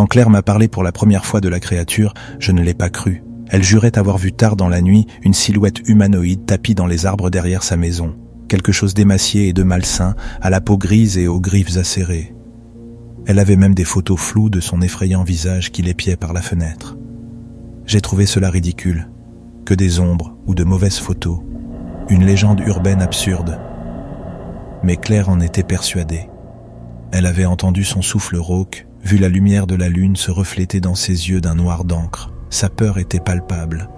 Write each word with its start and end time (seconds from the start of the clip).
Quand 0.00 0.06
Claire 0.06 0.30
m'a 0.30 0.40
parlé 0.40 0.66
pour 0.66 0.82
la 0.82 0.92
première 0.92 1.26
fois 1.26 1.42
de 1.42 1.50
la 1.50 1.60
créature, 1.60 2.14
je 2.38 2.52
ne 2.52 2.62
l'ai 2.62 2.72
pas 2.72 2.88
cru. 2.88 3.22
Elle 3.50 3.62
jurait 3.62 3.98
avoir 3.98 4.16
vu 4.16 4.32
tard 4.32 4.56
dans 4.56 4.70
la 4.70 4.80
nuit 4.80 5.06
une 5.20 5.34
silhouette 5.34 5.86
humanoïde 5.86 6.46
tapie 6.46 6.74
dans 6.74 6.86
les 6.86 7.04
arbres 7.04 7.28
derrière 7.28 7.62
sa 7.62 7.76
maison. 7.76 8.16
Quelque 8.48 8.72
chose 8.72 8.94
d'émacié 8.94 9.48
et 9.48 9.52
de 9.52 9.62
malsain, 9.62 10.14
à 10.40 10.48
la 10.48 10.62
peau 10.62 10.78
grise 10.78 11.18
et 11.18 11.28
aux 11.28 11.38
griffes 11.38 11.76
acérées. 11.76 12.34
Elle 13.26 13.38
avait 13.38 13.56
même 13.56 13.74
des 13.74 13.84
photos 13.84 14.18
floues 14.18 14.48
de 14.48 14.60
son 14.60 14.80
effrayant 14.80 15.22
visage 15.22 15.70
qui 15.70 15.82
l'épiait 15.82 16.16
par 16.16 16.32
la 16.32 16.40
fenêtre. 16.40 16.96
J'ai 17.84 18.00
trouvé 18.00 18.24
cela 18.24 18.48
ridicule. 18.48 19.10
Que 19.66 19.74
des 19.74 20.00
ombres 20.00 20.34
ou 20.46 20.54
de 20.54 20.64
mauvaises 20.64 20.98
photos. 20.98 21.40
Une 22.08 22.24
légende 22.24 22.60
urbaine 22.60 23.02
absurde. 23.02 23.60
Mais 24.82 24.96
Claire 24.96 25.28
en 25.28 25.40
était 25.40 25.62
persuadée. 25.62 26.30
Elle 27.12 27.26
avait 27.26 27.44
entendu 27.44 27.84
son 27.84 28.00
souffle 28.00 28.38
rauque, 28.38 28.86
vu 29.02 29.18
la 29.18 29.28
lumière 29.28 29.66
de 29.66 29.74
la 29.74 29.88
lune 29.88 30.16
se 30.16 30.30
refléter 30.30 30.80
dans 30.80 30.94
ses 30.94 31.30
yeux 31.30 31.40
d'un 31.40 31.54
noir 31.54 31.84
d'encre. 31.84 32.32
Sa 32.50 32.68
peur 32.68 32.98
était 32.98 33.20
palpable. 33.20 33.88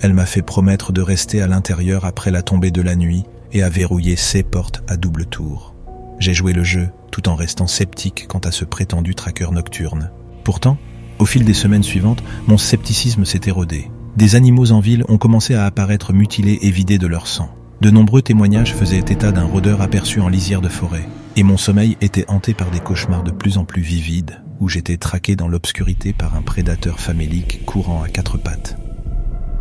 Elle 0.00 0.14
m'a 0.14 0.26
fait 0.26 0.42
promettre 0.42 0.92
de 0.92 1.00
rester 1.00 1.42
à 1.42 1.46
l'intérieur 1.46 2.04
après 2.04 2.30
la 2.30 2.42
tombée 2.42 2.70
de 2.70 2.82
la 2.82 2.96
nuit 2.96 3.24
et 3.52 3.62
à 3.62 3.68
verrouiller 3.68 4.16
ses 4.16 4.42
portes 4.42 4.82
à 4.86 4.96
double 4.96 5.26
tour. 5.26 5.74
J'ai 6.18 6.34
joué 6.34 6.52
le 6.52 6.64
jeu 6.64 6.88
tout 7.10 7.28
en 7.28 7.34
restant 7.34 7.66
sceptique 7.66 8.26
quant 8.28 8.38
à 8.38 8.52
ce 8.52 8.64
prétendu 8.64 9.14
traqueur 9.14 9.52
nocturne. 9.52 10.10
Pourtant, 10.44 10.78
au 11.18 11.26
fil 11.26 11.44
des 11.44 11.54
semaines 11.54 11.82
suivantes, 11.82 12.22
mon 12.46 12.58
scepticisme 12.58 13.24
s'est 13.24 13.40
érodé. 13.46 13.90
Des 14.16 14.34
animaux 14.34 14.72
en 14.72 14.80
ville 14.80 15.04
ont 15.08 15.18
commencé 15.18 15.54
à 15.54 15.64
apparaître 15.64 16.12
mutilés 16.12 16.58
et 16.62 16.70
vidés 16.70 16.98
de 16.98 17.06
leur 17.06 17.26
sang. 17.26 17.50
De 17.80 17.90
nombreux 17.90 18.22
témoignages 18.22 18.74
faisaient 18.74 18.98
état 18.98 19.32
d'un 19.32 19.44
rôdeur 19.44 19.80
aperçu 19.80 20.20
en 20.20 20.28
lisière 20.28 20.60
de 20.60 20.68
forêt, 20.68 21.08
et 21.38 21.44
mon 21.44 21.56
sommeil 21.56 21.96
était 22.00 22.28
hanté 22.28 22.52
par 22.52 22.68
des 22.68 22.80
cauchemars 22.80 23.22
de 23.22 23.30
plus 23.30 23.58
en 23.58 23.64
plus 23.64 23.80
vivides, 23.80 24.42
où 24.58 24.68
j'étais 24.68 24.96
traqué 24.96 25.36
dans 25.36 25.46
l'obscurité 25.46 26.12
par 26.12 26.34
un 26.34 26.42
prédateur 26.42 26.98
famélique 26.98 27.64
courant 27.64 28.02
à 28.02 28.08
quatre 28.08 28.38
pattes. 28.38 28.76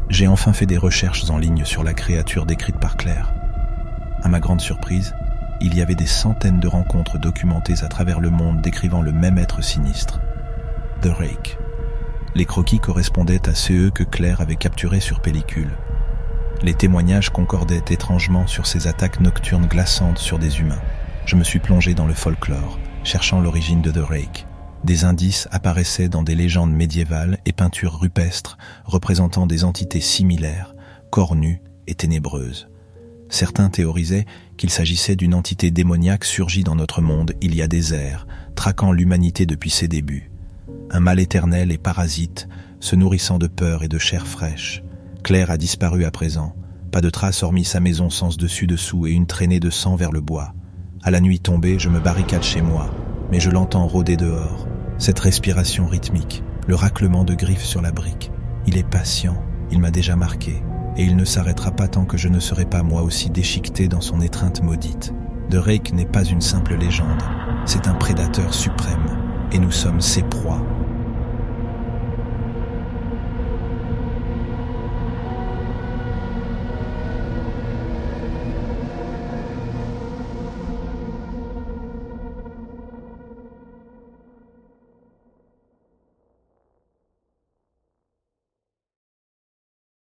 J'ai 0.10 0.26
enfin 0.26 0.54
fait 0.54 0.66
des 0.66 0.80
recherches 0.80 1.30
en 1.30 1.38
ligne 1.38 1.66
sur 1.66 1.84
la 1.84 1.94
créature 1.94 2.48
décrite 2.48 2.80
par 2.80 2.98
Claire. 2.98 3.32
À 4.24 4.28
ma 4.28 4.40
grande 4.40 4.60
surprise, 4.60 5.14
il 5.62 5.78
y 5.78 5.82
avait 5.84 5.94
des 5.94 6.08
centaines 6.08 6.60
de 6.60 6.68
rencontres 6.68 7.20
documentées 7.20 7.84
à 7.84 7.90
travers 7.90 8.22
le 8.22 8.32
monde 8.32 8.60
décrivant 8.62 9.04
le 9.04 9.12
même 9.12 9.38
être 9.38 9.64
sinistre, 9.64 10.20
The 11.04 11.12
Rake. 11.16 11.60
Les 12.34 12.46
croquis 12.46 12.80
correspondaient 12.80 13.48
à 13.48 13.54
ceux 13.54 13.92
que 13.92 14.04
Claire 14.04 14.42
avait 14.42 14.56
capturés 14.56 15.00
sur 15.00 15.20
pellicule. 15.20 15.78
Les 16.64 16.74
témoignages 16.74 17.30
concordaient 17.30 17.86
étrangement 17.92 18.48
sur 18.48 18.66
ces 18.66 18.88
attaques 18.88 19.20
nocturnes 19.20 19.68
glaçantes 19.68 20.18
sur 20.18 20.40
des 20.40 20.60
humains. 20.60 20.82
Je 21.28 21.36
me 21.36 21.44
suis 21.44 21.60
plongé 21.60 21.94
dans 21.94 22.08
le 22.08 22.14
folklore, 22.14 22.80
cherchant 23.04 23.42
l'origine 23.42 23.82
de 23.82 23.92
The 23.92 23.98
Rake. 23.98 24.48
Des 24.86 25.04
indices 25.04 25.50
apparaissaient 25.52 26.08
dans 26.08 26.24
des 26.24 26.36
légendes 26.36 26.72
médiévales 26.72 27.38
et 27.46 27.52
peintures 27.52 28.00
rupestres 28.00 28.58
représentant 28.86 29.46
des 29.46 29.66
entités 29.66 30.00
similaires, 30.00 30.74
cornues 31.10 31.62
et 31.86 31.96
ténébreuses. 31.96 32.70
Certains 33.28 33.70
théorisaient 33.70 34.26
qu'il 34.56 34.70
s'agissait 34.70 35.18
d'une 35.18 35.34
entité 35.34 35.70
démoniaque 35.70 36.24
surgie 36.24 36.64
dans 36.64 36.76
notre 36.76 37.02
monde 37.02 37.34
il 37.42 37.56
y 37.56 37.62
a 37.62 37.68
des 37.68 37.94
ères, 37.94 38.26
traquant 38.56 38.94
l'humanité 38.94 39.46
depuis 39.46 39.70
ses 39.70 39.90
débuts. 39.90 40.32
Un 40.92 41.02
mal 41.02 41.20
éternel 41.20 41.74
et 41.74 41.78
parasite, 41.78 42.48
se 42.80 42.96
nourrissant 42.96 43.38
de 43.38 43.48
peur 43.48 43.84
et 43.84 43.90
de 43.90 43.98
chair 43.98 44.26
fraîche. 44.26 44.82
Claire 45.24 45.52
a 45.52 45.58
disparu 45.58 46.06
à 46.06 46.12
présent, 46.12 46.56
pas 46.90 47.02
de 47.02 47.10
trace 47.10 47.44
hormis 47.44 47.66
sa 47.66 47.82
maison 47.82 48.10
sans 48.10 48.38
dessus-dessous 48.38 49.08
et 49.08 49.12
une 49.12 49.28
traînée 49.28 49.60
de 49.60 49.70
sang 49.70 49.98
vers 49.98 50.14
le 50.14 50.22
bois. 50.22 50.54
À 51.08 51.10
la 51.10 51.22
nuit 51.22 51.40
tombée, 51.40 51.80
je 51.80 51.88
me 51.88 52.02
barricade 52.02 52.44
chez 52.44 52.62
moi, 52.62 52.90
mais 53.32 53.40
je 53.40 53.50
l'entends 53.50 53.88
rôder 53.88 54.18
dehors. 54.18 54.68
Cette 54.98 55.20
respiration 55.20 55.88
rythmique, 55.88 56.44
le 56.68 56.76
raclement 56.76 57.24
de 57.24 57.34
griffes 57.34 57.64
sur 57.64 57.82
la 57.82 57.94
brique. 57.94 58.30
Il 58.66 58.78
est 58.78 58.86
patient, 58.86 59.42
il 59.72 59.80
m'a 59.80 59.90
déjà 59.90 60.18
marqué 60.18 60.62
et 60.98 61.04
il 61.06 61.16
ne 61.16 61.24
s'arrêtera 61.24 61.72
pas 61.72 61.88
tant 61.88 62.04
que 62.04 62.18
je 62.18 62.28
ne 62.28 62.42
serai 62.42 62.66
pas 62.66 62.84
moi 62.84 63.04
aussi 63.04 63.30
déchiqueté 63.30 63.88
dans 63.88 64.02
son 64.02 64.20
étreinte 64.20 64.62
maudite. 64.62 65.14
De 65.50 65.58
Rake 65.58 65.94
n'est 65.94 66.06
pas 66.06 66.26
une 66.26 66.42
simple 66.42 66.76
légende, 66.76 67.24
c'est 67.64 67.88
un 67.88 67.96
prédateur 67.96 68.54
suprême, 68.54 69.08
et 69.54 69.60
nous 69.60 69.72
sommes 69.72 70.02
ses 70.02 70.24
proies. 70.24 70.67